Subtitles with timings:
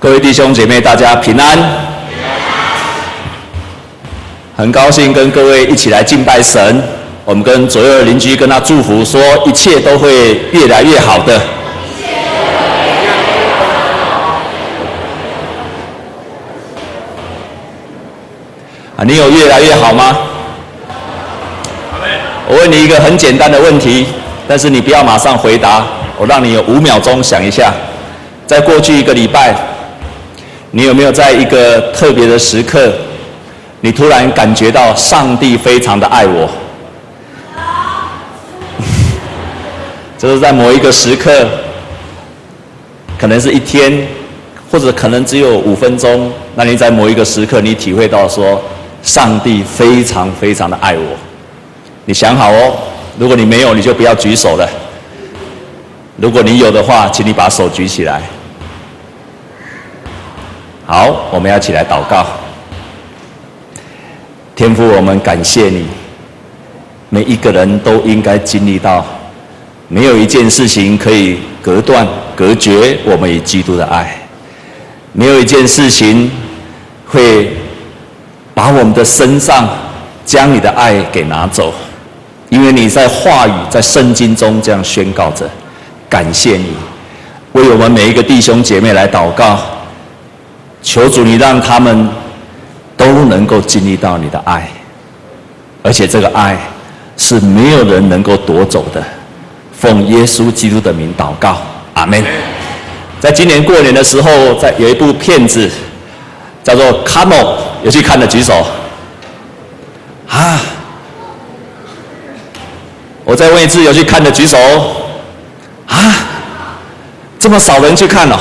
[0.00, 1.58] 各位弟兄姐妹，大家平安。
[4.56, 6.82] 很高兴跟各位一起来敬拜神。
[7.26, 11.38] 我们跟左右邻居跟他祝福说，一切都会越来越好的。
[18.96, 20.16] 啊，你有越来越好吗？
[22.48, 24.06] 我问你一个很简单的问题，
[24.48, 25.84] 但是你不要马上回答，
[26.16, 27.70] 我让你有五秒钟想一下。
[28.46, 29.54] 在过去一个礼拜，
[30.72, 32.92] 你有没有在一个特别的时刻，
[33.80, 36.48] 你突然感觉到上帝非常的爱我？
[40.16, 41.48] 就是在某一个时刻，
[43.18, 44.06] 可能是一天，
[44.70, 48.62] 或者可能只有五分钟，那你在某一个时刻，你体会到说，
[49.02, 51.16] 上帝非常非常的爱我。
[52.04, 52.72] 你想好哦，
[53.18, 54.68] 如果你没有，你就不要举手了。
[56.16, 58.22] 如果你有的话，请你把手举起来。
[60.90, 62.26] 好，我们要起来祷告。
[64.56, 65.86] 天父，我们感谢你。
[67.10, 69.06] 每一个人都应该经历到，
[69.86, 74.20] 没有一件事情可以隔断、隔绝我们与基督的爱。
[75.12, 76.28] 没有一件事情
[77.06, 77.52] 会
[78.52, 79.68] 把我们的身上
[80.24, 81.72] 将你的爱给拿走，
[82.48, 85.48] 因为你在话语、在圣经中这样宣告着。
[86.08, 86.72] 感谢你，
[87.52, 89.56] 为我们每一个弟兄姐妹来祷告。
[90.82, 92.08] 求主，你让他们
[92.96, 94.68] 都能够经历到你的爱，
[95.82, 96.58] 而且这个爱
[97.16, 99.02] 是没有人能够夺走的。
[99.78, 101.58] 奉耶稣基督的名祷告，
[101.94, 102.24] 阿门。
[103.18, 105.70] 在今年过年的时候，在有一部片子
[106.62, 107.44] 叫做《Come On》，
[107.84, 108.66] 有去看的举手。
[110.28, 110.60] 啊！
[113.24, 114.58] 我再问一次，有去看的举手。
[115.86, 115.96] 啊！
[117.38, 118.38] 这么少人去看了。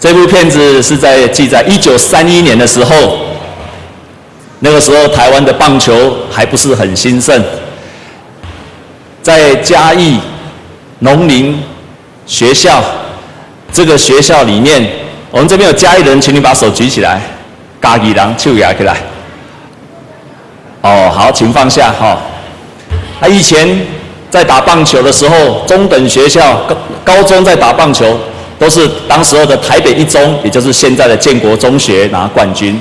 [0.00, 3.18] 这部片子是在记载一九三一年的时候，
[4.60, 7.38] 那个时候台湾的棒球还不是很兴盛，
[9.20, 10.18] 在嘉义
[11.00, 11.62] 农林
[12.24, 12.82] 学校
[13.70, 14.90] 这个学校里面，
[15.30, 17.20] 我们这边有嘉义人，请你把手举起来，
[17.82, 18.96] 嘉义人手举起来。
[20.80, 22.16] 哦，好，请放下哈。
[23.20, 23.86] 他以前
[24.30, 26.74] 在打棒球的时候，中等学校高
[27.04, 28.18] 高中在打棒球。
[28.60, 32.78] 都是当时候的台北一中，也就是现在的建国中学拿冠军。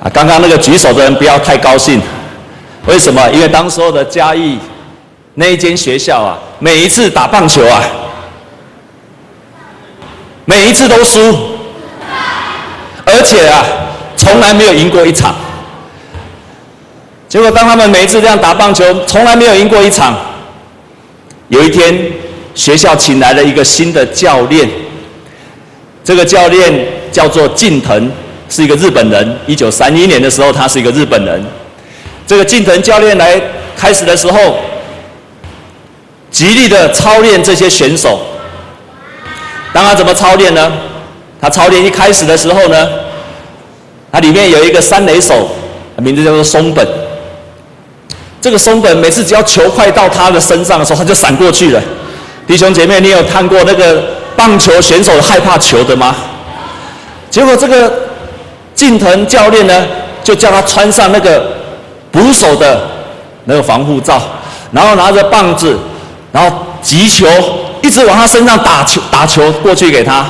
[0.00, 2.00] 啊，刚刚那个举手的人不要太高兴，
[2.86, 3.28] 为什么？
[3.32, 4.56] 因为当时候的嘉义
[5.34, 7.82] 那一间学校啊，每一次打棒球啊，
[10.44, 11.18] 每一次都输，
[13.04, 13.64] 而且啊，
[14.16, 15.34] 从来没有赢过一场。
[17.28, 20.16] 结果当他们每一次这样打棒球，从来没有赢过一场，
[21.48, 22.21] 有一天。
[22.54, 24.68] 学校请来了一个新的教练，
[26.04, 26.72] 这个教练
[27.10, 28.10] 叫做近藤，
[28.48, 29.36] 是一个日本人。
[29.46, 31.42] 一九三一年的时候，他是一个日本人。
[32.26, 33.40] 这个近藤教练来
[33.76, 34.56] 开始的时候，
[36.30, 38.20] 极力的操练这些选手。
[39.72, 40.72] 当他怎么操练呢？
[41.40, 42.88] 他操练一开始的时候呢，
[44.12, 45.48] 他里面有一个三垒手，
[45.96, 46.86] 名字叫做松本。
[48.40, 51.82] 这个松本每次只要球快到他的身上的时候，他就闪过去了。
[52.46, 54.02] 弟兄姐妹，你有看过那个
[54.36, 56.14] 棒球选手害怕球的吗？
[57.30, 57.90] 结果这个
[58.74, 59.86] 近藤教练呢，
[60.22, 61.42] 就叫他穿上那个
[62.10, 62.80] 捕手的
[63.44, 64.20] 那个防护罩，
[64.72, 65.78] 然后拿着棒子，
[66.30, 67.26] 然后击球，
[67.80, 70.26] 一直往他身上打球，打球过去给他，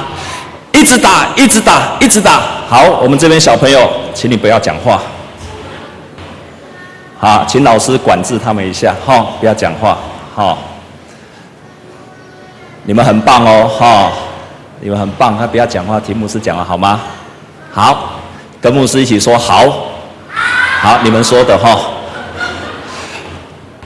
[0.72, 2.40] 一直打，一直打，一直打。
[2.68, 5.00] 好，我们这边小朋友，请你不要讲话。
[7.18, 9.98] 好，请老师管制他们一下，哈，不要讲话，
[10.34, 10.58] 好。
[12.84, 14.12] 你们很棒哦，哈！
[14.80, 17.00] 你们很棒，他不要讲话，听牧师讲了好吗？
[17.70, 18.14] 好，
[18.60, 19.64] 跟牧师一起说好。
[20.80, 21.78] 好，你们说的哈。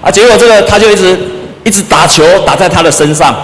[0.01, 1.19] 啊，结果这个他就一直
[1.63, 3.37] 一直打球打在他的身上，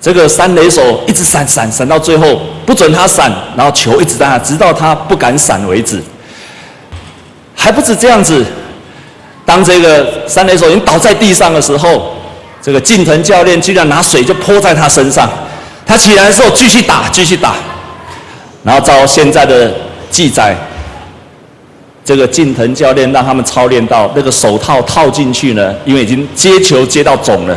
[0.00, 6.00] 这个三垒手一直闪闪闪到最后不准他闪，然后球一直在那，直到他不敢闪为止。
[7.56, 8.46] 还不止这样子，
[9.44, 12.14] 当这个三垒手已经倒在地上的时候。
[12.68, 15.26] 这个近藤教练居然拿水就泼在他身上，
[15.86, 17.54] 他起来的时候继续打，继续打，
[18.62, 19.72] 然后照现在的
[20.10, 20.54] 记载，
[22.04, 27.56] 这个近藤教练让他们操练到那个手套套进去呢，因为已经接球接到肿了，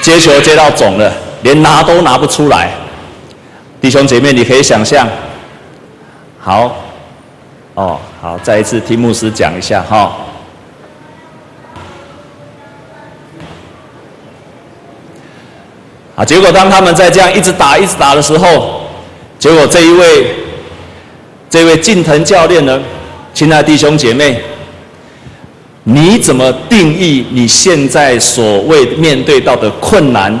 [0.00, 1.12] 接球接到肿了，
[1.42, 2.70] 连拿都拿不出来。
[3.80, 5.08] 弟兄姐妹，你可以想象，
[6.38, 6.76] 好，
[7.74, 10.12] 哦，好，再一次听牧师讲一下哈。
[16.18, 18.80] 啊，结果当他们在这样一直打、一直打的时候，
[19.38, 20.34] 结果这一位、
[21.48, 22.82] 这位近藤教练呢，
[23.32, 24.42] 亲爱的弟兄姐妹，
[25.84, 30.36] 你怎么定义你现在所谓面对到的困难、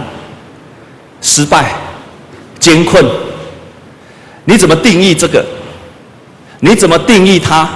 [1.22, 1.72] 失败、
[2.58, 3.04] 艰困？
[4.46, 5.46] 你怎么定义这个？
[6.58, 7.68] 你怎么定义它？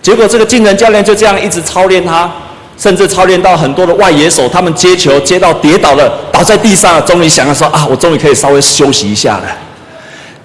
[0.00, 2.30] 结果这个近藤教练就这样一直操练他。
[2.76, 9.44] 甚至操练到很多的外野手，他们接球接到跌倒了，倒在地上了，终于想要说啊，我终于可以稍微休息一下了。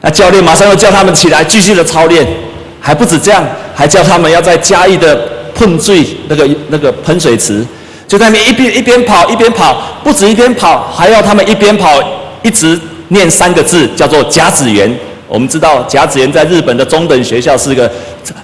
[0.01, 2.25] 那教练马上又叫他们起来，继续的操练。
[2.79, 3.44] 还不止这样，
[3.75, 7.65] 还叫他们要在嘉义的喷水那个那个喷水池，
[8.07, 12.00] 就在那边一边一边跑一边跑，不止一边跑，还要他们一边跑
[12.44, 14.89] 一直念三个字，叫做甲子园。
[15.27, 17.91] 我们知道甲子园在日本的中等学校是一个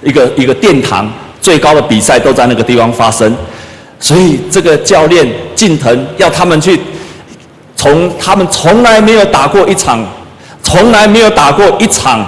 [0.02, 1.10] 一个一个殿堂，
[1.40, 3.34] 最高的比赛都在那个地方发生。
[4.04, 6.78] 所以这个教练近藤要他们去，
[7.74, 10.06] 从他们从来没有打过一场，
[10.62, 12.22] 从来没有打过一场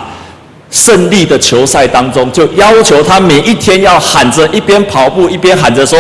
[0.71, 5.99] 胜利的球赛当中，就要求他每一天要喊着一边跑步一边喊着说：“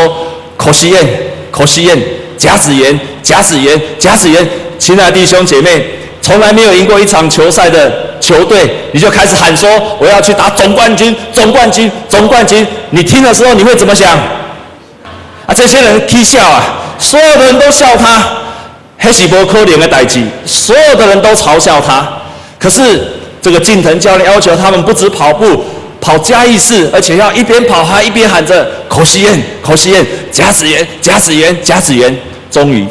[0.56, 1.04] 口西谚，
[1.50, 1.98] 口西谚，
[2.38, 4.48] 甲子园，甲子园，甲子园。”
[4.80, 5.84] 亲爱的弟兄姐妹，
[6.22, 9.68] 从来没有赢过一场球赛的球队，你就开始喊说
[10.00, 14.18] ：“我要去打总冠军，总冠军，总冠军。”你听的时候你会怎么想？
[15.46, 15.54] 啊！
[15.54, 16.62] 这些人踢笑啊，
[16.98, 18.20] 所有的人都笑他，
[18.98, 22.06] 黑喜伯科连的代志，所有的人都嘲笑他。
[22.58, 25.64] 可是这个近藤教练要求他们不止跑步，
[26.00, 32.14] 跑嘉义市，而且要一边跑还一边喊着“口西谚，口西谚，甲子园，甲子园，甲子园”。
[32.50, 32.84] 终于，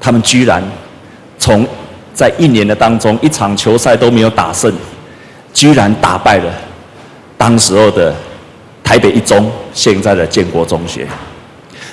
[0.00, 0.62] 他们居然
[1.38, 1.66] 从
[2.14, 4.72] 在一年的当中一场球赛都没有打胜，
[5.52, 6.52] 居然打败了
[7.36, 8.14] 当时候的。
[8.88, 11.06] 台北一中，现在的建国中学，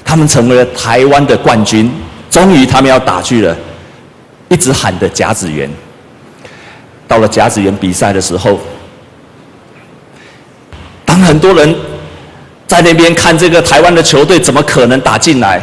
[0.05, 1.91] 他们成为了台湾的冠军。
[2.31, 3.53] 终于，他们要打去了，
[4.47, 5.69] 一直喊的甲子园。
[7.05, 8.57] 到了甲子园比赛的时候，
[11.03, 11.75] 当很多人
[12.65, 15.61] 在那边看这个台湾的球队怎么可能打进来？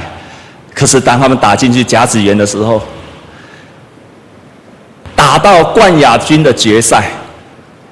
[0.74, 2.78] 可是当他们打进去甲子园的时候，
[5.16, 7.10] 打到冠亚军的决赛，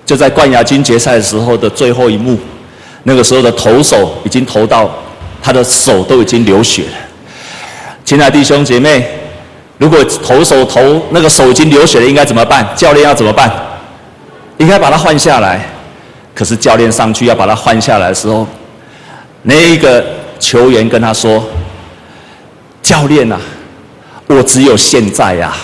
[0.05, 2.39] 就在冠亚军决赛的时候的最后一幕。
[3.05, 4.91] 那个时候的投手已经投到，
[5.43, 6.93] 他的手都已经流血了。
[8.05, 9.07] 亲爱的弟兄姐妹，
[9.79, 12.67] 如果投手投那个手已经流血了，应该怎么办？
[12.77, 13.51] 教练要怎么办？
[14.59, 15.65] 应该把他换下来。
[16.35, 18.47] 可是教练上去要把他换下来的时候，
[19.43, 20.05] 那一个
[20.39, 21.45] 球员跟他说
[22.81, 23.39] ：“教练呐，
[24.27, 25.55] 我只有现在呀。”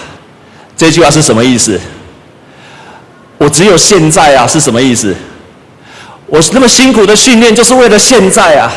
[0.77, 1.81] 这句话是什么意思？
[3.39, 5.15] 我只有现在啊，是什么意思？
[6.27, 8.71] 我那么辛苦的训练，就是为了现在啊！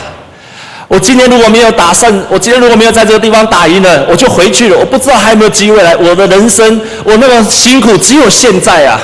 [0.87, 4.77] 我今天如果没有打胜，我今天如果没有在这个地方打赢了，我就回去了。
[4.77, 5.95] 我不知道还有没有机会来。
[5.95, 8.99] 我的人生，我那么辛苦，只有现在啊！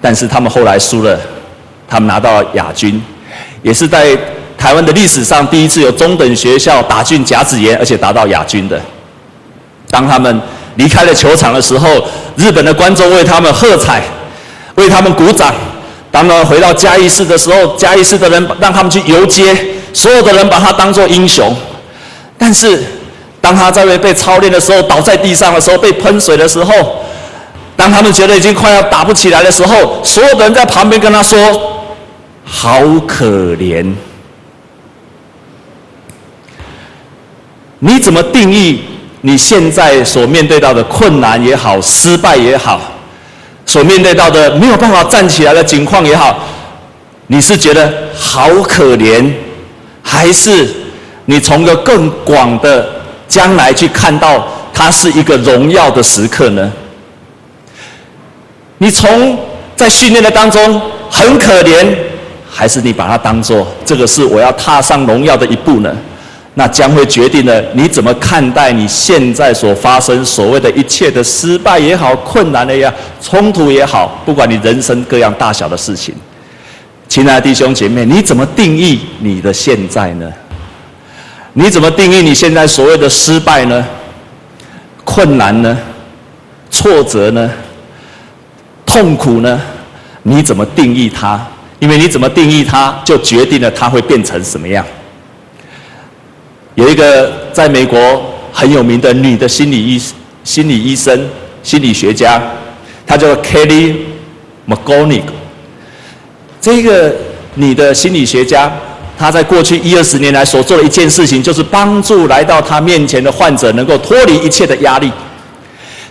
[0.00, 1.18] 但是他们后来输了，
[1.88, 3.00] 他们拿到了亚军，
[3.62, 4.16] 也是在
[4.58, 8.80] 台湾的历史上第一次有中等学校打进甲子园，而且达到亚军的。
[9.90, 10.40] 当他们
[10.76, 11.88] 离开了球场的时候，
[12.36, 14.02] 日本的观众为他们喝彩。
[14.76, 15.52] 为他们鼓掌。
[16.10, 19.56] 当他回到嘉义市的时候，嘉义市的人让他们去游街，
[19.92, 21.56] 所有的人把他当作英雄。
[22.36, 22.82] 但是，
[23.40, 27.02] 当他在被操练的时候，倒在地上的时候，被喷水的时候，
[27.74, 31.38] 当他们觉得已经快要打不起来的时候，所有的人在旁边跟他说
[32.44, 33.24] ：“好可
[33.56, 33.94] 怜。”
[37.80, 38.82] 你怎么定义
[39.22, 42.91] 你现在所面对到的困难也好，失败也好？
[43.72, 46.38] 所面对到的没有办法站起来的境况也好，
[47.28, 49.32] 你是觉得好可怜，
[50.02, 50.68] 还是
[51.24, 52.86] 你从个更广的
[53.26, 56.70] 将来去看到它是一个荣耀的时刻呢？
[58.76, 59.38] 你从
[59.74, 61.96] 在训练的当中很可怜，
[62.50, 65.96] 还是你把它当做这个是我要踏上荣耀的一步呢？
[66.54, 72.92] 那将会决定了你怎么看待你现在所发生所谓的一切的失败也好、困难的呀、
[73.22, 76.14] 冲突也好，不管你人生各样大小的事情，
[77.08, 80.30] 亲爱的弟兄姐妹，你怎么定义你的现在呢？
[81.54, 83.86] 你怎么定义你现在所谓的失败呢？
[85.04, 85.78] 困难呢？
[86.70, 87.50] 挫折呢？
[88.84, 89.60] 痛苦呢？
[90.22, 91.40] 你怎么定义它？
[91.78, 94.84] 因为你怎么定义它，就决定了它会变成什么样。
[96.74, 100.02] 有一个在美国很有名的女的心理医
[100.44, 101.28] 心理医生、
[101.62, 102.40] 心理学家，
[103.06, 103.96] 她叫 Kelly
[104.68, 105.22] McGonig。
[106.60, 107.14] 这个
[107.54, 108.72] 女的心理学家，
[109.18, 115.10] 她在过去一二十年来所做的一件事情，就是帮助来到她面前的患者能够脱离一切的压力。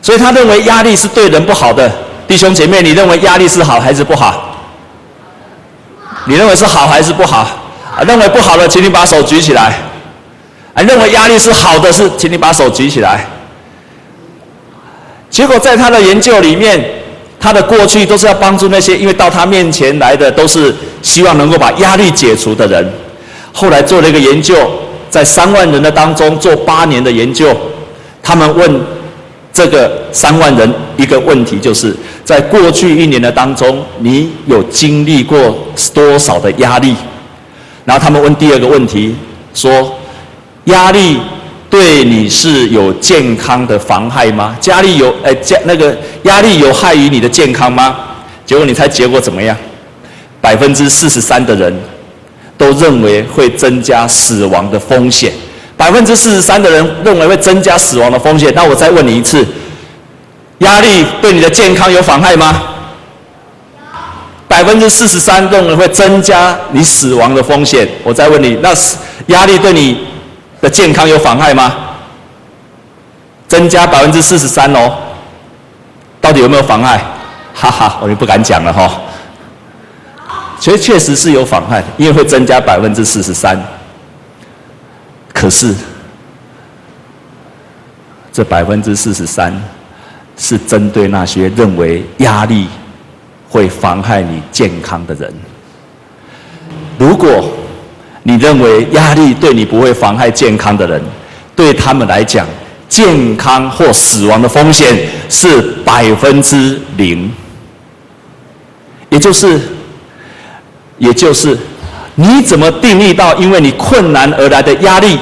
[0.01, 1.91] 所以他认为压力是对人不好的。
[2.27, 4.57] 弟兄姐妹，你认为压力是好还是不好？
[6.25, 7.39] 你认为是好还是不好？
[7.95, 9.77] 啊，认为不好的，请你把手举起来。
[10.73, 13.25] 啊，认为压力是好的，是，请你把手举起来。
[15.29, 16.83] 结果在他的研究里面，
[17.39, 22.93] 他的过去都是要帮助那些因为到他面前来的都是希望能够把压力解除的人。
[23.53, 24.55] 后来做了一个研究，
[25.09, 27.55] 在三万人的当中做八年的研究，
[28.23, 28.81] 他们问
[29.51, 35.57] 这个三万人一个问题，就是在过去一年的当中，你有经历过
[35.93, 36.95] 多少的压力？
[37.83, 39.15] 然后他们问第二个问题，
[39.53, 39.97] 说
[40.65, 41.19] 压力
[41.69, 44.55] 对你是有健康的妨害吗？
[44.65, 47.95] 压力有诶，加那个压力有害于你的健康吗？
[48.45, 49.55] 结果你猜结果怎么样？
[50.39, 51.79] 百分之四十三的人。
[52.57, 55.33] 都认为会增加死亡的风险，
[55.75, 58.53] 百分之四十三的人认为会增加死亡的风险。
[58.55, 59.43] 那我再问你一次，
[60.59, 62.61] 压力对你的健康有妨害吗？
[64.47, 67.89] 百分之四十三认为会增加你死亡的风险。
[68.03, 68.71] 我再问你，那
[69.33, 69.97] 压力对你
[70.61, 71.75] 的健康有妨害吗？
[73.47, 74.93] 增加百分之四十三哦，
[76.21, 76.97] 到底有没有妨害？
[77.53, 78.89] 哈哈，我就不敢讲了哈、
[80.57, 83.61] 所以确实是有妨害，因为会增加百分之四十三。
[85.33, 85.75] 可是，
[88.31, 89.53] 这百分之四十三
[90.37, 92.69] 是针对那些认为压力
[93.49, 95.33] 会妨害你健康的人。
[96.97, 97.51] 如果
[98.23, 101.01] 你认为压力对你不会妨害健康的人，
[101.55, 102.45] 对他们来讲，
[102.87, 104.95] 健康或死亡的风险
[105.29, 107.31] 是百分之零，
[109.09, 109.59] 也就是。
[110.97, 111.57] 也就是，
[112.13, 115.17] 你怎么定义到因为你困难而来的压力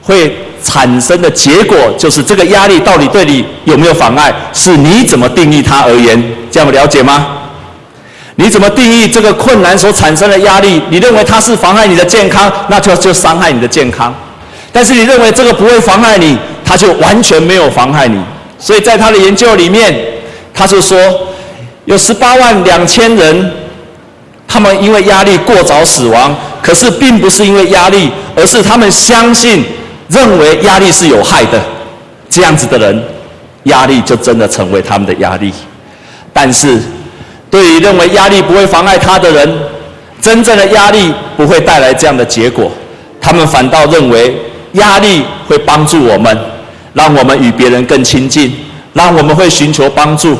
[0.00, 6.18] 会产生的结果，就是这个压力到底对你有没有妨碍，是你怎么定义它而言，
[6.50, 7.47] 这样了解吗？
[8.40, 10.80] 你怎么定义这个困难所产生的压力？
[10.90, 14.12] 你认为它是妨碍你的健康，那就就伤害你的健康；
[14.72, 18.22] 但是你认为这个不会妨害你，它就完全没有妨害你。
[18.56, 19.92] 所以在他的研究里面，
[20.54, 20.96] 他就说
[21.84, 23.52] 有十八万两千人。
[24.50, 29.62] 他们因为压力过早死亡，可是并不是因为压力，而是他们相信、
[30.08, 31.60] 认为压力是有害的。
[32.30, 33.04] 这样子的人，
[33.64, 35.52] 压力就真的成为他们的压力。
[36.32, 36.80] 但是，
[37.50, 39.58] 对于认为压力不会妨碍他的人，
[40.20, 42.70] 真正的压力不会带来这样的结果。
[43.20, 44.36] 他们反倒认为
[44.72, 46.36] 压力会帮助我们，
[46.92, 48.54] 让我们与别人更亲近，
[48.92, 50.38] 让我们会寻求帮助，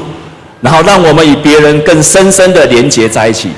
[0.60, 3.50] 然后让我们与别人更深深的连结在一起。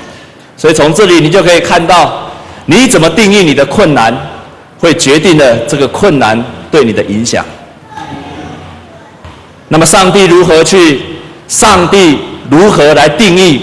[0.55, 2.31] 所以从这里你就可以看到，
[2.65, 4.15] 你怎么定义你的困难，
[4.79, 7.43] 会决定了这个困难对你的影响。
[9.67, 11.01] 那么上帝如何去？
[11.47, 12.17] 上帝
[12.49, 13.61] 如何来定义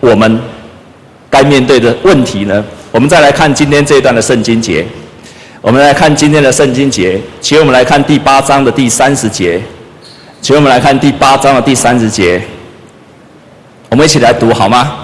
[0.00, 0.40] 我们
[1.28, 2.64] 该面对的问题呢？
[2.90, 4.84] 我们再来看今天这一段的圣经节。
[5.60, 9.60] 我们来看今天的圣经节，请我们来看第八章的第三十节。
[10.40, 12.40] 请我们来看第八章的第三十节。
[13.90, 14.96] 我们一起来读好吗？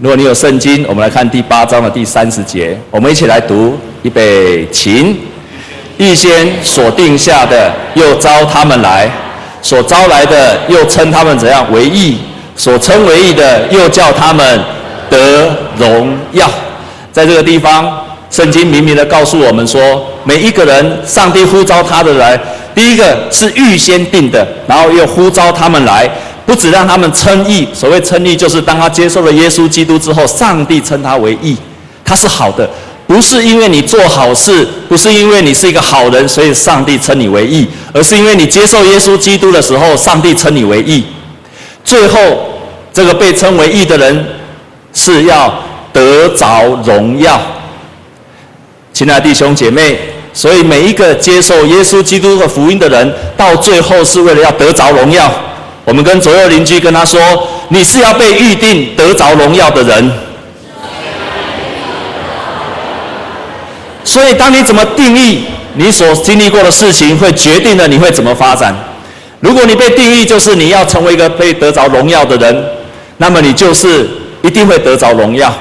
[0.00, 3.78] 如果你有圣经，我们来看第八章的第三十节，我们一起来读。
[4.02, 5.16] 预备，请。
[5.98, 9.08] 预先所定下的，又招他们来；
[9.62, 12.18] 所招来的，又称他们怎样为义；
[12.56, 14.60] 所称为义的，又叫他们
[15.10, 16.48] 得荣耀。
[17.12, 18.00] 在这个地方，
[18.30, 22.38] 圣经明明的告诉我们说，每一个人，上帝呼召他的来，
[22.74, 26.08] 第一个是预先定的，然后又呼召他们来。
[26.46, 31.54] 不止让他们称义，所谓称义，就是当他接受了耶稣基督之后，上帝称他为义，
[32.02, 32.66] 他是好的，
[33.08, 41.04] 不是因为你做好事，不是因为你是一个好人，所以上帝称你为义，而是因为你接受耶稣基督的时候，上帝称你为义。
[41.82, 42.18] 最后，
[42.92, 44.26] 这个被称为义的人
[44.92, 45.52] 是要
[45.90, 47.40] 得着荣耀。
[48.92, 49.98] 亲爱的弟兄姐妹，
[50.34, 55.32] 所以每一个接受耶稣基督的福音的人，到最后是为了要得着荣耀。
[55.86, 57.18] 我们跟左右邻居跟他说
[57.70, 60.12] ：“你是要被预定得着荣耀的人。”
[64.08, 68.74] 所以，当你怎么定义你所经历过的事情，会决定了你会怎么发展。
[69.40, 72.64] 如果你被定义就是你要成为一个被得着荣耀的人，
[73.18, 74.08] 那么你就是
[74.40, 75.54] 一定会得着荣耀。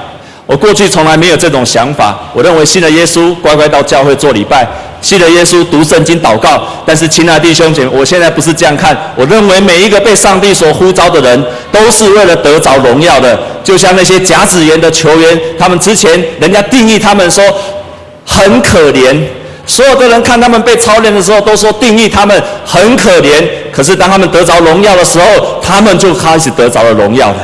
[0.45, 4.65] 我过去从来没有这种想法，我认为信了耶稣，乖乖到教会做礼拜，
[5.01, 6.63] 信了耶稣，读圣经、祷告。
[6.85, 8.97] 但是，亲爱的弟兄姐妹，我现在不是这样看。
[9.17, 13.37] 我认为每一个被上帝所呼召的人，都是为了得着荣耀的。
[13.61, 17.43] 就像那些甲子园的球员，他们之前人家定义他们说
[18.27, 19.17] 很可怜，
[19.65, 23.43] 所有的人看他们被操练的时候，都说定义他们很可怜。
[23.71, 27.37] 可是当他们得着荣耀的时候，他们就开始得着了荣耀了。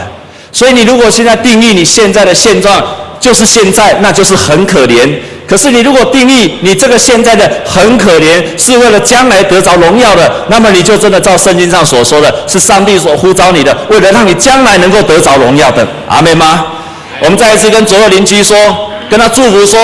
[0.51, 2.83] 所以，你如果现在定义你现在的现状，
[3.19, 5.09] 就是现在，那就是很可怜。
[5.47, 15.85] 可是你如果定义你这个现在的很可怜，是为了将来得着荣耀的，那么你就真的照圣经上所说的，是上帝所呼召你的，为了让你将来能够得着荣耀的。
[16.07, 16.65] 阿妹吗？
[17.19, 18.55] 我们再一次跟左右邻居说，
[19.09, 19.79] 跟他祝福说，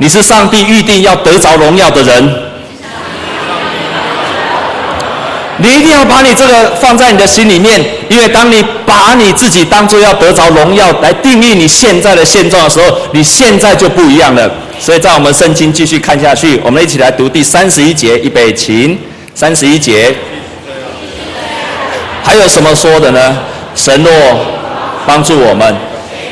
[0.00, 2.34] 你是上帝预定要得着荣耀的人。
[5.58, 7.78] 你一定要把你这个放在你的心里面，
[8.08, 14.50] 因为当你把你自己当作要得着荣耀来定义你现在的现状的时候，你现在就不一样了。
[14.78, 18.96] 所以在我们圣经继续看下去，我们一起来读第三十一节，预备起，
[19.34, 20.14] 三十一节，
[22.24, 23.36] 还有什么说的呢？
[23.74, 24.10] 神若
[25.06, 25.76] 帮助我们，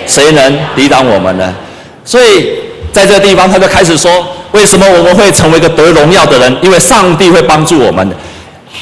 [0.06, 1.54] 谁能抵挡我们呢？
[2.02, 2.57] 所以
[2.98, 6.56] 在这个地方，他就开始说，为什么我们会成为一个得荣耀的人？
[6.60, 8.04] 因为上帝会帮助我们。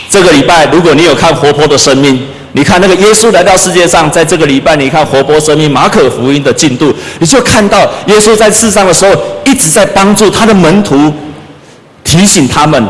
[0.08, 2.18] 这个礼拜，如果你有看活泼的生命，
[2.52, 9.12] 你看那个耶稣来到世界上，在这个礼拜，你看活泼生命马可福音的进度，你就看到耶稣在世上的时候，
[9.44, 11.12] 一直在帮助他的门徒，
[12.02, 12.82] 提醒他们，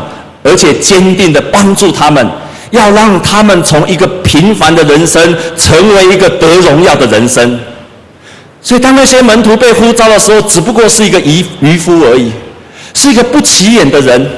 [0.43, 2.25] 而且坚定的帮助他们，
[2.71, 7.59] 要让他们从一个平凡的人生，成为一个得荣耀的人生。
[8.61, 12.31] 所以，当那些门徒被呼召的时候，只不过是一个渔渔夫而已，
[12.93, 14.29] 是一个不起眼的人。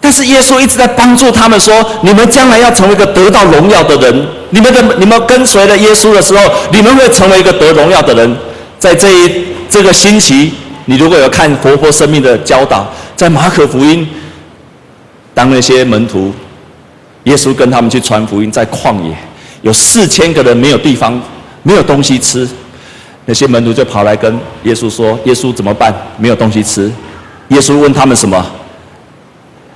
[0.00, 4.26] 但是耶稣一直在帮助他们说：“你们将来要成为一个得到荣耀的人。
[4.50, 8.36] 你们的你们跟随了耶稣的时候，你们会成为一个得荣耀的人。
[8.80, 10.52] 在这一这个星期，
[10.86, 14.06] 你如果有看活泼生命的教导，在马可福音，
[15.32, 16.32] 当那些门徒，
[17.24, 19.16] 耶稣跟他们去传福音，在旷野
[19.62, 21.18] 有四千个人没有地方，
[21.62, 22.46] 没有东西吃，
[23.26, 25.94] 那些门徒就跑来跟耶稣说：‘耶稣怎么办？
[26.18, 26.90] 没有东西吃。’
[27.48, 28.44] 耶稣问他们什么？”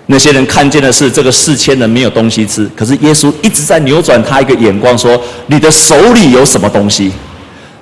[0.09, 7.11] 那些人看见的是这个四千人没有东西吃，可是耶稣一直在扭转他一个眼光，说：“你的手里有什么东西？”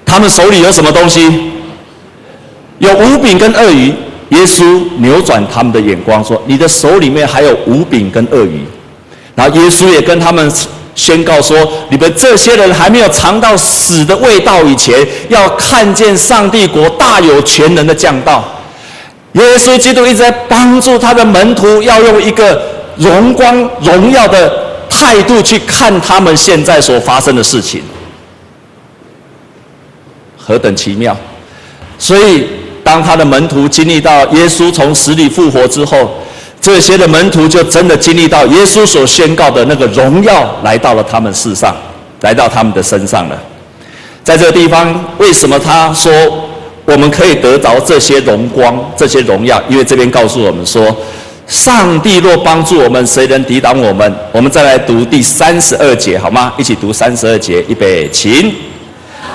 [0.06, 1.50] 他们手里有什么东西？
[2.78, 3.92] 有五饼跟鳄鱼。
[4.30, 8.64] 耶稣扭转他们的眼光，说：“你的手里面还有五饼跟鳄鱼。”
[9.36, 10.50] 然后耶稣也跟他们
[10.94, 11.56] 宣告说
[11.90, 18.44] ：“你们这些人还没有尝到死的味道以前，要看见上帝国大有权能的降道。”
[19.34, 22.62] 耶稣基督一直在帮助他的门徒，要用一个
[22.96, 27.82] 荣光、荣耀的态度去看他们现在所发生的事情，
[30.38, 31.16] 何等奇妙！
[31.98, 32.46] 所以，
[32.84, 36.14] 当他的门徒经历到耶稣从死里复活之后，
[36.64, 41.76] 这些的门徒就真的经历到耶稣所宣告的那个荣耀来到了他们世上，
[42.22, 43.38] 来到他们的身上了。
[44.22, 46.10] 在这个地方，为什么他说？
[46.86, 50.94] 我们可以得着这些荣光、这些荣耀，因为这边告诉我们说，
[51.46, 54.14] 上帝若帮助我们，谁能抵挡我们？
[54.32, 56.52] 我们再来读第三十二节，好吗？
[56.56, 58.50] 一起读三十二节，预备，请。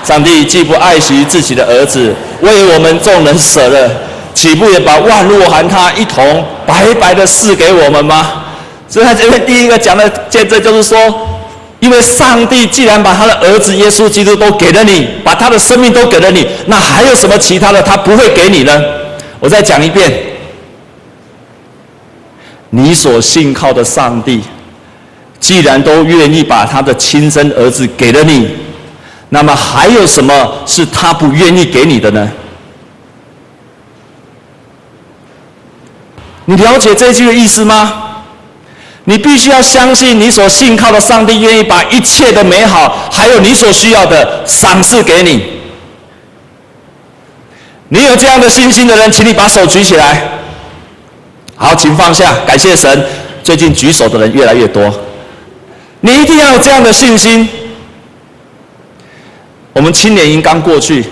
[0.04, 3.90] 上帝既不爱惜自己的儿子，为我们众人舍了，
[4.34, 8.44] 岂不也把万物和他一同白白的赐给我们吗？
[8.88, 11.26] 所以他这边第一个讲的见证就是说。
[11.80, 18.84] 因为上帝既然把他的儿子耶稣基督都给了你，把他的生命都给了你，那还有什么其他的他不会给你呢？
[19.38, 20.12] 我再讲一遍，
[22.68, 24.42] 你所信靠的上帝，
[25.40, 28.50] 既然都愿意把他的亲生儿子给了你，
[29.30, 32.30] 那么还有什么是他不愿意给你的呢？
[36.46, 38.06] 你了解这句的意思吗？
[39.04, 45.42] 你必须要相信，你所信靠的上帝愿意把一切的美好，还有你所需要的赏赐给你。
[47.88, 50.38] 你有这样的信心的人，请你把手举起来。
[51.56, 52.34] 好，请放下。
[52.46, 53.04] 感谢神，
[53.42, 54.92] 最近举手的人越来越多。
[56.02, 57.48] 你一定要有这样的信心。
[59.72, 61.04] 我们青年营刚过去，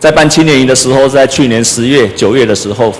[0.00, 2.92] 在办青年营的时候，在去年十月、九月的时候，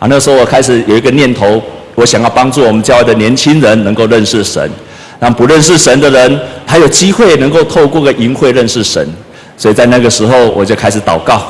[0.00, 1.62] 啊，那时候我开始有一个念头。
[1.96, 4.70] 我想要帮助我们教会的年轻人能够认识神，
[5.18, 9.06] 让不认识神的人还有机会能够透过个营会认识神。
[9.54, 11.42] 所以在那个时候，我就开始祷告。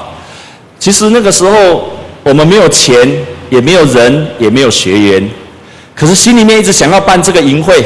[0.80, 1.84] 其实那个时候
[2.24, 3.08] 我们没有钱，
[3.48, 5.30] 也没有人，也没有学员，
[5.94, 7.84] 可是心里面一直想要办这个营会。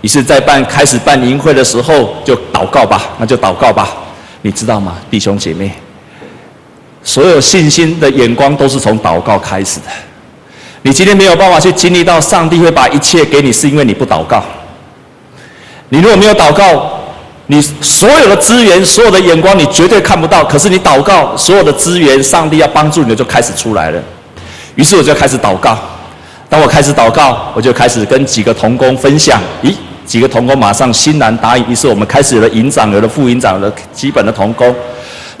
[0.00, 3.94] 于是，在办开始办营会的时候，就祷告吧，那就祷告吧。
[4.40, 5.70] 你知道吗，弟兄姐妹？
[7.04, 9.86] 所有信心的眼光都是从祷告开始的。
[10.82, 14.42] 你今天没有办法去经历到上帝会把一切给你，是因为你不祷告。
[15.90, 16.90] 你如果没有祷告，
[17.46, 20.44] 你所有的资源、所有的眼光，你绝对看不到。
[20.44, 24.02] 可是你祷告，所有的资源，上帝要帮助你的就开始出来了。
[24.74, 25.78] 于是我就开始祷告。
[26.48, 29.40] 当我开始祷告，我就开始跟几个同工分享。
[29.62, 31.68] 咦，几个同工马上欣然答应。
[31.68, 34.74] 于是我们开始有了营长，有了副营长，有了基本的同工。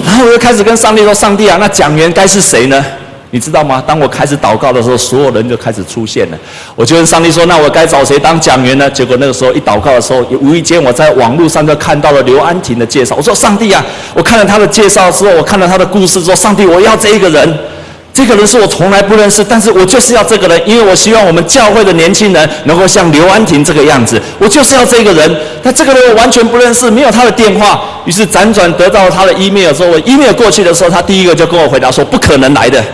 [0.04, 2.84] 然后我就开始跟上帝说：“上帝啊，那讲员该是谁呢？
[3.30, 3.82] 你知道吗？
[3.86, 6.38] 当我开始祷告的时候，所有人就开始出现了。
[6.76, 8.90] 我就跟上帝说：那我该找谁当讲员呢？
[8.90, 13.14] 结果那个时候一祷告的时候，无意间我在网络上就看到了刘安婷的介绍。
[13.16, 13.82] 我说：上帝啊，
[14.14, 17.58] 我看了他的介绍之后，我看了他的故事之后，上帝，我要这一个人。”
[18.14, 25.36] 这个人是我从来不认识，但是我就是要这个人，因为我希望我们教会的年轻人能够像刘安婷这个样子，我就是要这个人。
[25.62, 32.84] 但这个人我完全不认识，没有他的电话，于是辗转得到他的 email 之后，我 email 过去的时候，他第一个就跟我回答说：“不可能来的。”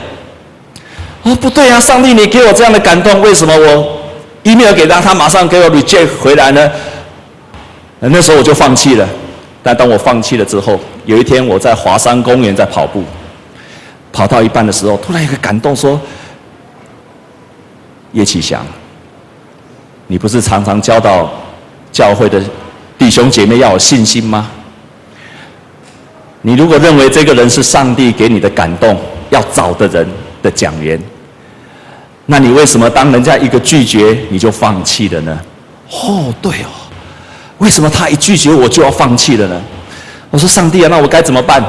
[1.25, 3.99] 哦，不对啊，上帝，你给我这样的感动，为什么我
[4.45, 6.71] email 给他，他马上给我 reject 回来呢？
[7.99, 9.09] 那时候我就放弃了。
[9.65, 13.03] 但当我放弃了之后，有一天我在华山公园在跑步。
[14.13, 16.01] 跑到一半的时候，突然有个感动，说
[18.13, 18.67] ：“叶启祥，
[20.07, 21.31] 你不是常常教导
[21.93, 22.43] 教会的
[22.99, 24.51] 弟兄姐妹要有信心吗？
[26.43, 28.99] 你如果认为这个人是上帝给你的感动
[29.31, 30.09] 要找的人
[30.43, 31.01] 的讲员，
[32.27, 35.39] 那你为什么当人家一个拒绝你就放弃了呢？”
[35.91, 36.71] 哦，对哦，
[37.59, 39.61] 为什么他一拒绝我就要放弃了呢？
[40.31, 41.63] 我说：“上帝啊，那我该怎么办？”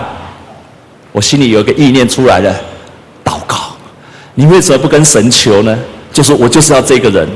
[1.12, 2.56] 我心里有一个意念出来了，
[3.24, 3.58] 祷告。
[4.36, 5.78] 你为什么不跟神求呢？
[6.14, 7.28] 就是我就是要这个人。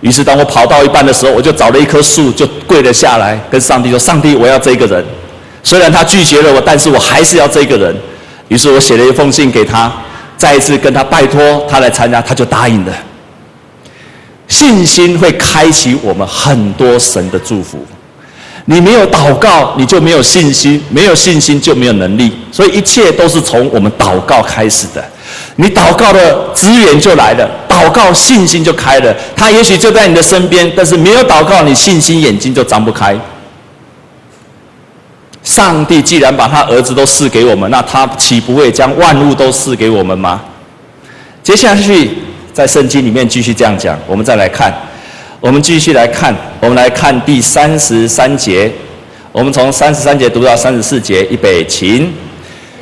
[0.00, 5.04] 于是当我跑到一半的时候，我就找了一棵树，就跪了下来，跟上帝说：“上帝，我要这个人。
[5.62, 7.96] 虽然他拒绝了我，但是我还是要这个人。”
[8.48, 9.92] 于是我写了一封信给他，
[10.36, 12.92] 再一次跟他拜托他来参加，他就答应了。
[14.48, 17.84] 信心会开启我们很多神的祝福。
[18.68, 22.32] 你没有祷告，你就没有信心；没有信心就没有能力。
[22.50, 25.02] 所以一切都是从我们祷告开始的。
[25.54, 29.14] 你祷告的资源就来了，祷告信心就开了。
[29.36, 33.16] 他也许就在你的身边，但是没有祷告，你信心眼睛就张不开。
[35.44, 40.42] 上帝既然把他儿子都赐给我们，那他岂不会将万物都赐给我们吗？
[41.40, 42.10] 接下去
[42.52, 44.74] 在圣经里面继续这样讲，我们再来看。
[45.40, 48.70] 我们继续来看，我们来看第三十三节。
[49.32, 52.08] 我们从三十三节读到三十四节，预备起。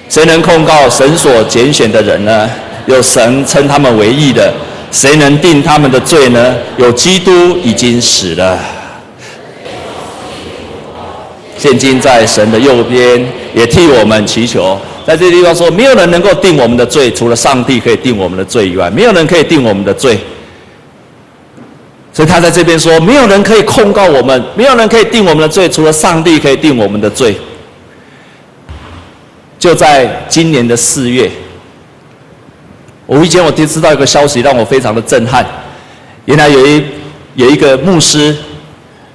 [0.08, 2.48] 谁能控告神所拣选的人呢？
[2.86, 4.54] 有神称他们为义的，
[4.92, 6.54] 谁能定他们的罪呢？
[6.76, 8.56] 有基督已经死了，
[11.58, 14.78] 现今在神的右边，也替我们祈求。
[15.04, 20.16] 在这地方说，没有人能够定我们的罪，除了上帝可以定我们的罪以外，没有人可以定我们的罪。
[22.14, 27.36] 所以他在这边说，没有人可以控告我们，没有人可以定我们的罪，除了上帝可以定我们的罪。
[29.58, 31.28] 就在今年的四月，
[33.08, 35.44] 无意间我听知道一个消息，让我非常的震撼。
[36.26, 36.84] 原来有一
[37.34, 38.36] 有一个牧师，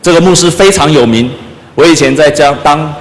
[0.02, 1.32] 这个牧师非常有名。
[1.76, 2.94] 我以前在这样当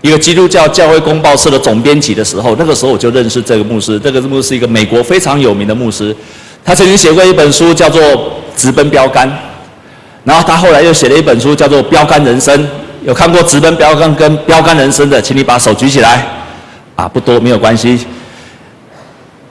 [0.00, 3.98] 一个基督教教会公报社的总编辑的时候，那个时候我就认识这个牧师。
[4.00, 6.16] 这个牧师是一个美国非常有名的牧师，
[6.64, 8.37] 他曾经写过一本书，叫做。
[8.58, 9.26] 直奔标杆，
[10.24, 12.60] 然后他后来又写了一本书，叫做《标杆人生》。
[13.04, 16.26] 有看过《直奔标杆》跟《标杆人生》的，请你把手举起来。
[16.96, 18.04] 啊，不多，没有关系。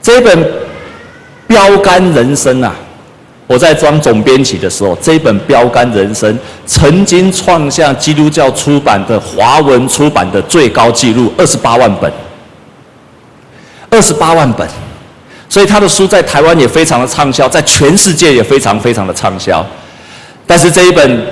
[0.02, 0.44] 这本
[1.46, 2.74] 《标杆人生》啊，
[3.46, 6.32] 我在当总编辑的时候，这本《标杆人生》
[6.66, 12.12] 曾经创下基督教出版的华文出版的最高纪录，二十八万本。
[13.90, 14.68] 二十八万本。
[15.48, 19.64] 所以他的书在台湾也非常的畅销，在全世界也非常非常的畅销。
[20.46, 21.18] 但是这一本《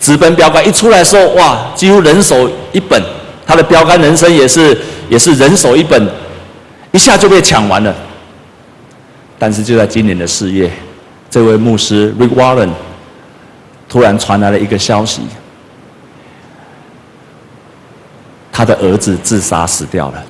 [0.00, 3.02] 直奔标杆》一出来的时候，哇，几乎人手一本。
[3.46, 4.76] 他的《标杆人生》也是
[5.08, 6.06] 也是人手一本，
[6.92, 7.94] 一下就被抢完了。
[9.38, 10.70] 但是就在今年的四月，
[11.30, 12.68] 这位牧师 Rick Warren
[13.88, 15.22] 突然传来了一个消息，
[18.52, 20.22] 他的儿子自杀死掉了。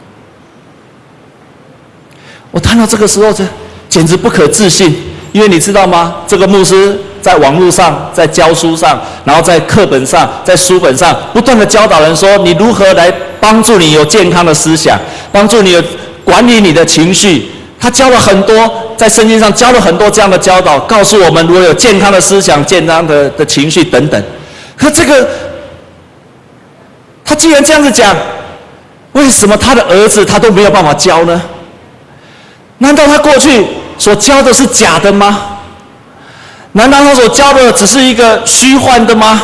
[2.50, 3.44] 我看到这个时候，这
[3.88, 4.96] 简直不可置信，
[5.32, 6.16] 因为你知道吗？
[6.26, 14.98] 这个牧师在网络上、在教书上，然后在课本上、在书本上，不断的教导人说，你如何来帮助你有健康的思想，
[15.30, 15.82] 帮助你有
[16.24, 17.50] 管理你的情绪。
[17.80, 24.20] 他教了很多，在圣经上教了很多这样的教导，告诉我们如果有健康的思想、健康的的情绪等等。
[24.76, 25.28] 可这个，
[27.24, 28.16] 他既然这样子讲，
[29.12, 31.40] 为什么他的儿子他都没有办法教呢？
[32.78, 33.66] 难道他过去
[33.98, 35.58] 所教的是假的吗？
[36.72, 39.42] 难道他所教的只是一个虚幻的吗？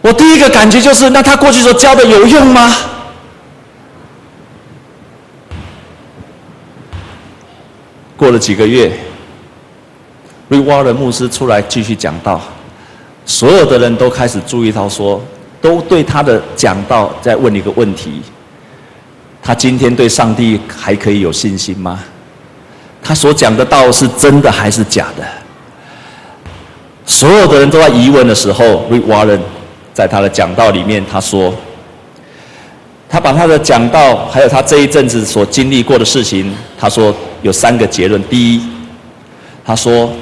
[0.00, 2.74] 我第一个感觉就是，那他过去所教的有用吗？
[8.16, 8.90] 过了几个月
[10.50, 12.40] ，Rick Warren 牧师出来继续讲道，
[13.24, 15.22] 所有的人都开始注意到说，
[15.60, 18.22] 都对他的讲道在问一个问题：
[19.48, 22.00] 他今天对上帝还可以有信心吗？
[23.02, 25.24] 他所讲的道是真的还是假的？
[27.06, 29.40] 所有的人都在疑问的时候，Rick Warren
[29.94, 31.54] 在他的讲道里面他说，
[33.08, 38.22] 他把他的讲道还有他这一阵子所经历过的事情，他说有三个结论。
[38.24, 38.62] 第一，
[39.64, 40.12] 他说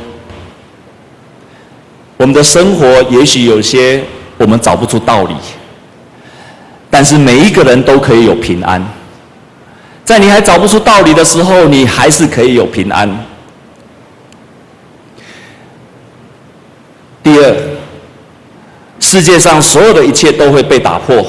[2.17, 4.01] 我们的生活也许有些
[4.39, 5.35] 我们找不出道理，
[6.89, 8.81] 但是每一个人都可以有平安。
[10.07, 13.11] 在你还找不出道理的时候，你还是可以有平安。
[17.25, 17.57] 第二，
[19.01, 21.27] 世界上所有的一切都会被打破，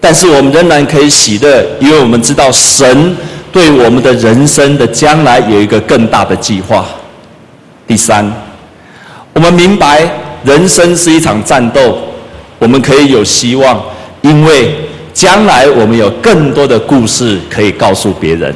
[0.00, 3.16] 但是我们仍然可以喜乐，因为我们知道神
[3.50, 6.86] 对我们的人生的将来有一个更大的计划。
[7.88, 8.32] 第三，
[9.32, 10.08] 我们明白
[10.44, 11.98] 人生是一场战斗，
[12.60, 13.82] 我们可以有希望，
[14.22, 14.76] 因为。
[15.16, 18.54] 将来我们有更多的故事可以告诉别人，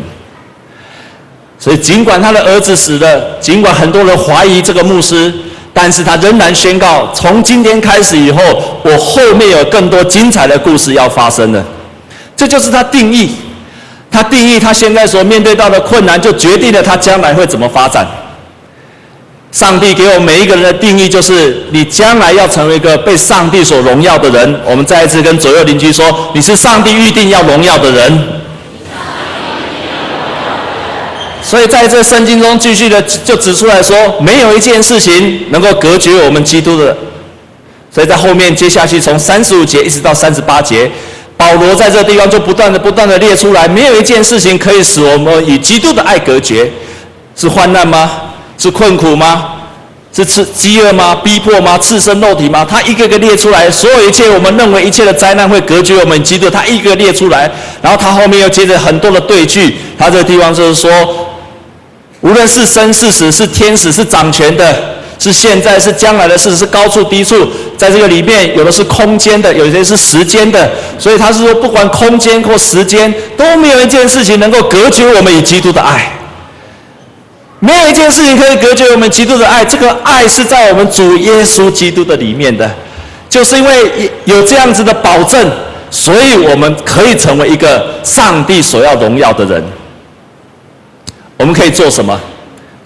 [1.58, 5.32] 所以尽管他的儿子死了，尽管很多人怀疑这个牧师，
[5.72, 8.42] 但是他仍然宣告：从今天开始以后，
[8.82, 11.64] 我后面有更多精彩的故事要发生了。
[12.36, 13.36] 这就是他定义，
[14.10, 18.06] 他定义他现在所面对到的困难，就决定了他将来会怎么发展。
[19.52, 24.60] 上帝给我们每一个人的定义，就是你将来要成为一个被上帝所荣耀的人。
[24.64, 28.40] 我们再一次跟左右邻居说，你是上帝预定要荣耀的人。
[31.42, 36.96] 所以在这圣经中继续的就指出来说，没有一件事情能够隔绝我们基督的。
[37.92, 40.88] 所以在后面接下去从三十五节一直到三十八节，
[41.36, 46.70] 保罗在这地方就不断的不断的列出来，没有一件事情可以使我们与基督的爱隔绝，
[47.34, 48.29] 是患难吗？
[48.60, 49.54] 是困苦吗？
[50.12, 51.14] 是吃饥饿吗？
[51.24, 51.78] 逼迫吗？
[51.78, 52.66] 赤身肉体吗？
[52.68, 60.90] 他一个个列出来，所有一切我们认为一切的灾难会隔绝我们基督，他一个列出来，然后他后面又接着很多的对句，他这个地方就是说，
[62.20, 64.76] 无论是生是死，是天使是掌权的，
[65.18, 67.46] 是现在是将来的事，是高处低处，
[67.78, 70.68] 在这个里面有的是空间的，有些是时间的，
[70.98, 76.19] 所以他是说，不管空间或时间，都没有一件事情能够隔绝我们与基督的爱。
[77.60, 82.68] 没有一件事情可以隔绝我们基督的爱，这个爱是在我们主耶稣基督的里面的，
[83.28, 85.50] 就是因为有这样子的保证，
[85.90, 89.62] 所以我们可以成为一个上帝所要荣耀的人。
[91.36, 92.18] 我们可以做什么？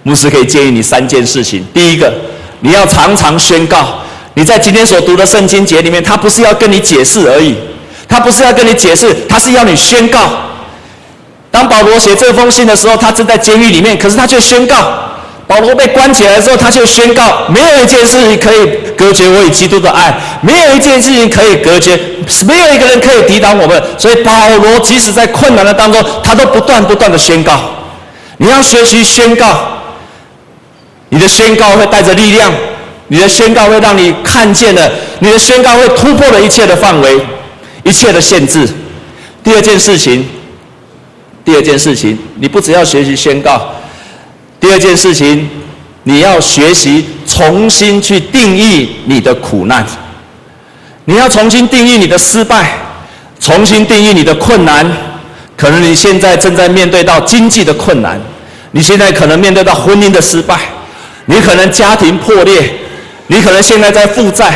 [0.03, 1.65] 牧师可以建议你三件事情。
[1.73, 2.13] 第一个，
[2.59, 3.99] 你要常常宣告，
[4.33, 7.55] 你在今天所读的圣经节里面，他不是要跟你解释而已，
[8.09, 10.19] 他不是要跟你解释，他是要你宣告。
[11.55, 14.91] 当保罗写这封信的时候，他正在监狱里面，可是他却宣告：
[15.47, 21.97] 保罗被关起来的时候，他却宣告，没有一件事情可以隔绝我与基督的爱，没有一件事情可以隔绝，
[22.45, 23.81] 没有一个人可以抵挡我们。
[23.97, 27.57] 所以保罗即使在困难的当中，他都不断不断的宣告。
[28.35, 29.79] 你要学习宣告，
[31.07, 32.51] 你的宣告会带着力量，
[33.07, 37.17] 你的宣告会让你看见了，你的宣告会突破了一切的范围，
[37.85, 38.67] 一切的限制。
[39.41, 40.27] 第二件事情。
[41.45, 43.71] 第二件事情，你不只要学习宣告，
[44.59, 45.47] 第二件事情，
[46.03, 49.85] 你要学习重新去定义你的苦难，
[51.05, 52.79] 你要重新定义你的失败，
[53.39, 54.85] 重新定义你的困难。
[55.55, 58.19] 可能你现在正在面对到经济的困难，
[58.71, 60.59] 你现在可能面对到婚姻的失败，
[61.27, 62.73] 你可能家庭破裂，
[63.27, 64.51] 你可能现在在负债，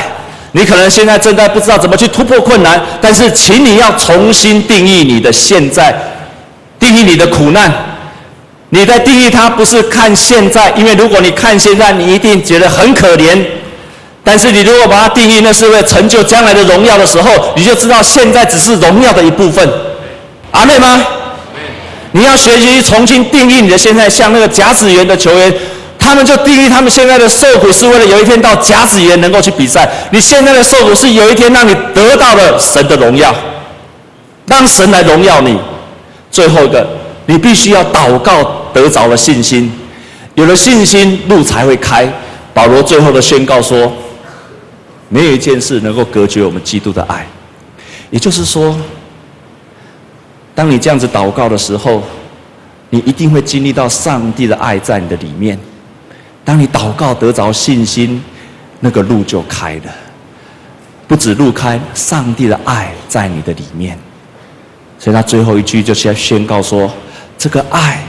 [0.54, 2.84] 你可能现在正在不知道怎么去突破困难。
[3.00, 5.96] 但是，请你要重新定义你的现在。
[6.80, 7.72] 定义你的苦难，
[8.70, 13.38] 你在定义它不是看现在，因为如果你看现在，你一定觉得很可怜。
[14.24, 19.68] 但是你如果把它定义，那是为了成就将来的荣耀的时候，你就知道现在只是荣耀的一部分。
[20.52, 21.06] 阿妹吗？
[22.12, 25.54] 你要学习重新定义你的现在，像那个甲子园的球员，
[25.98, 29.90] 他们就定义他们现在的受苦是为了有一天到甲子园能够去比赛。
[30.12, 33.34] 你现在的受苦是有一天让你得到了神的荣耀，
[34.48, 35.58] 让神来荣耀你。
[36.32, 36.88] 最后一个，
[37.26, 39.72] 你必须要祷告得着了信心，
[40.36, 42.12] 有了信心，路才会开。
[42.54, 43.92] 保罗最后的宣告说
[45.10, 47.26] ：“没有一件事能够隔绝我们基督的爱。”
[48.12, 48.78] 也就是说，
[50.54, 52.02] 当你这样子祷告的时候，
[52.90, 55.58] 你一定会经历到上帝的爱在你的里面。
[56.44, 58.22] 当你祷告得着信心，
[58.80, 59.94] 那个路就开了。
[61.08, 63.98] 不止路开，上帝的爱在你的里面。
[65.00, 66.92] 所以他最后一句就是要宣告说：
[67.38, 68.04] 这个爱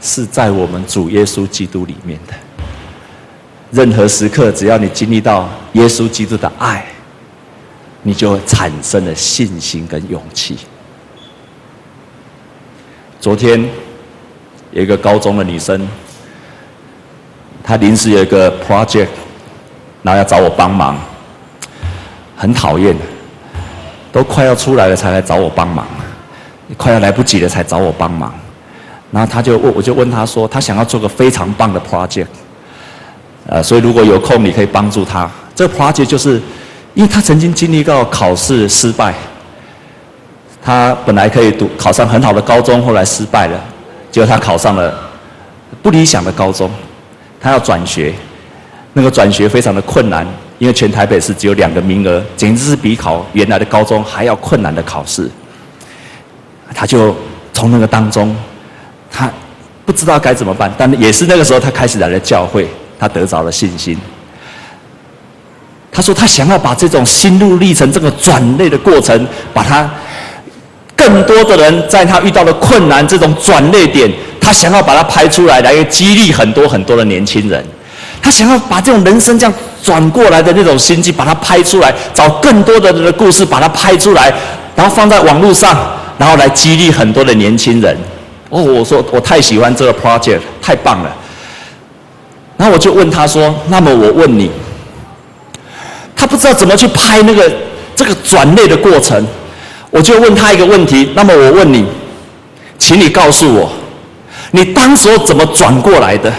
[0.00, 2.34] 是在我们主耶稣基督里面的。
[3.70, 6.84] 任何时刻，只要你经历到耶稣基督的爱，
[8.02, 10.58] 你就产生了信心跟勇气。
[13.20, 13.64] 昨天
[14.72, 15.88] 有一个高中的女生，
[17.62, 19.06] 她临时有一个 project，
[20.02, 20.98] 然后要找我帮忙，
[22.36, 22.94] 很讨厌，
[24.10, 25.86] 都快要出来了才来找我帮忙，
[26.76, 28.32] 快要来不及了才找我帮忙，
[29.10, 32.26] 然后他就问，我就问他说，他想要做个非常棒的 project。
[33.46, 35.28] 呃，所以如果有空，你可以帮助他。
[35.54, 36.40] 这个 project 就是，
[36.94, 39.12] 因为他曾经经历过考试失败，
[40.64, 43.60] 他本来可以读考上很好的高中，后来失败了，
[44.10, 44.96] 结果他考上了
[45.82, 46.70] 不理想的高中，
[47.40, 48.14] 他要转学，
[48.92, 50.26] 那个转学非常的困难，
[50.58, 55.28] 因为全台北市只有两个名额，简直是比考原来的高中还要困难的考试。
[56.74, 57.14] 他就
[57.52, 58.34] 从那个当中，
[59.10, 59.30] 他
[59.84, 62.68] 不知道该怎么办，但也是那个时候，他开始来了教会。
[62.98, 63.98] 他得着了信心。
[65.90, 69.90] 他说：“他想要把这种心路历程、这个转捩的过程，把他
[70.94, 74.08] 更多的人在他遇到的困难这种转捩点，
[74.40, 77.60] 他想要把它拍出来，来激励很多很多的年轻人。
[78.22, 84.32] 他想要把这种人生这样转过来的那种心机，把它拍出来，找更多的人的故事，把它拍出来，
[84.76, 85.76] 然后放在网络上，
[86.22, 87.98] 然后来激励很多的年轻人。
[88.48, 91.12] 哦，我说我太喜欢这个 project，太棒了。”
[92.56, 94.48] 然后我就问他说：“那么我问你，
[96.14, 97.52] 他不知道怎么去拍那个
[97.96, 99.26] 这个转捩的过程，
[99.90, 101.10] 我就问他一个问题。
[101.16, 101.84] 那么我问你，
[102.78, 103.68] 请你告诉我，
[104.52, 106.32] 你当时候怎么转过来的？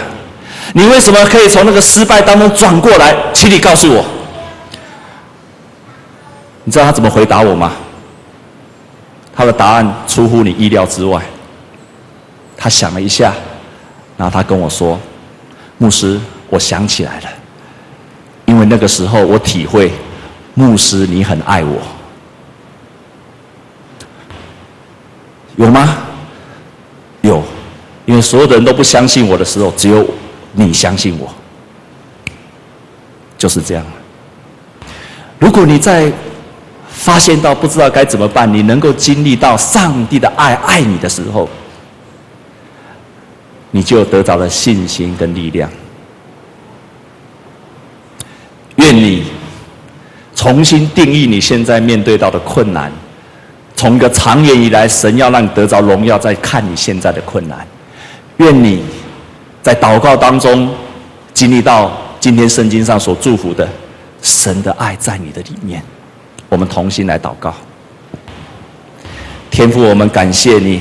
[0.72, 3.14] 你为什么可以从那个失败当中转过来？
[3.34, 4.02] 请你告诉我。
[6.64, 7.70] 你知道他怎么回答我吗？
[9.34, 11.22] 他的答案出乎你意料之外。
[12.56, 13.32] 他想了一下，
[14.16, 14.98] 然后他跟我说。”
[15.76, 17.28] 牧师，我想起来了，
[18.46, 19.92] 因为那个时候我体会，
[20.54, 21.82] 牧师你很爱我，
[25.56, 25.98] 有吗？
[27.22, 27.42] 有，
[28.06, 30.06] 因为所有的人都不相信我的时候，只有
[30.52, 31.28] 你相信我，
[33.36, 33.84] 就是这样。
[35.40, 36.10] 如果你在
[37.04, 41.46] 发现到不知道该怎么办，你能够经历到上帝的爱爱你的时候。
[43.72, 45.68] 你就得到了信心跟力量。
[48.76, 49.24] 愿你
[50.34, 52.90] 重新定义你现在面对到的困难，
[53.76, 57.66] 从一个长远以来，神要让你得着荣耀，再看你现在的困难。
[58.38, 58.82] 愿你
[59.62, 60.72] 在祷告当中
[61.34, 63.68] 经历到今天圣经上所祝福的
[64.22, 65.82] 神的爱在你的里面。
[66.54, 67.52] 我们同心来祷告，
[69.50, 70.80] 天父，我们感谢你。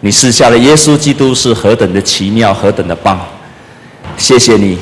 [0.00, 3.18] 你赐下的耶稣基督是何等的奇妙，何等的棒！
[4.18, 4.76] 谢谢你，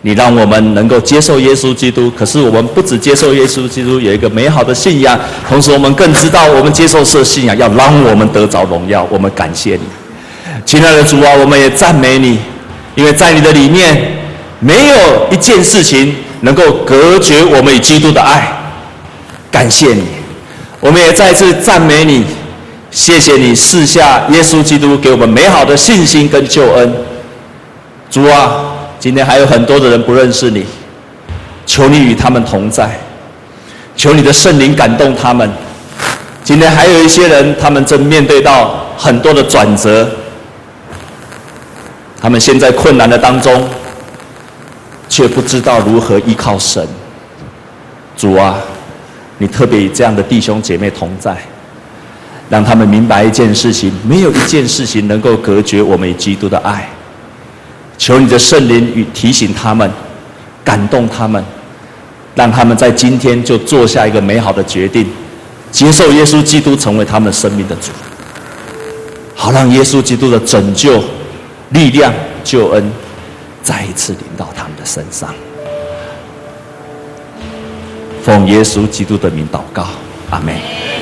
[0.00, 2.10] 你让我们能够接受耶稣基督。
[2.16, 9.06] 可是我们不只接受耶稣基督，有一个美好的信仰，同时我们更知道，我们接受这信仰要让我们得着荣耀。
[9.10, 9.82] 我们感谢你，
[10.64, 12.38] 亲爱的主啊，我们也赞美你，
[12.94, 14.16] 因为在你的里面，
[14.60, 18.54] 没有一件事情能够隔绝我们与基督的爱。
[19.50, 20.02] 感谢你，
[20.80, 22.24] 我们也再次赞美你。
[22.88, 26.94] 谢谢你赐下耶稣基督给我们美好的信心跟救恩，
[28.08, 28.64] 主啊，
[28.98, 30.64] 今天还有很多的人不认识你，
[31.66, 32.98] 求你与他们同在，
[33.96, 35.50] 求你的圣灵感动他们。
[36.42, 40.08] 今天还有一些人，他们正面对到很多的转折，
[42.18, 43.68] 他们现在困难的当中，
[45.08, 46.86] 却不知道如何依靠神。
[48.16, 48.58] 主啊，
[49.38, 51.36] 你特别与这样的弟兄姐妹同在。
[52.48, 56.88] 让他们明白一件事情：没有一件事情能够隔绝我们与基督的爱。
[57.98, 59.90] 求你的圣灵与提醒他们，
[60.62, 61.44] 感动他们，
[62.36, 65.08] 让他们在今天就做下一个美好的决定，
[65.72, 67.90] 接受耶稣基督成为他们生命的主，
[69.34, 71.02] 好让耶稣基督的拯救、
[71.70, 72.14] 力量、
[72.44, 72.92] 救恩
[73.62, 75.34] 再一次临到他们的身上。
[78.26, 79.86] 奉耶稣基督的名祷告，
[80.30, 80.52] 阿门。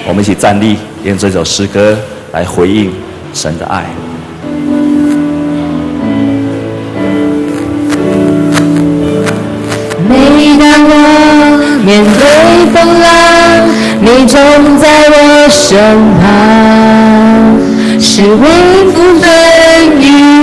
[0.07, 1.97] 我们一起站立，用这首诗歌
[2.33, 2.93] 来回应
[3.33, 3.87] 神的爱。
[10.07, 10.93] 每当我
[11.83, 12.21] 面对
[12.75, 13.09] 风浪，
[14.03, 14.39] 你总
[14.79, 15.81] 在我身
[16.21, 16.23] 旁，
[17.99, 18.37] 是微
[18.93, 19.25] 不足。
[19.99, 20.34] 与。